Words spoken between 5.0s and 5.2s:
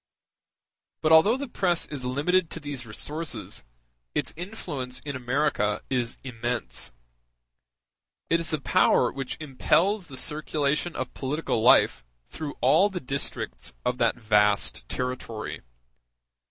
in